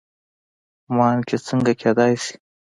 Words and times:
عمان 0.89 1.17
کې 1.27 1.37
څنګه 1.47 1.71
کېدلی 1.81 2.15
شي. 2.23 2.33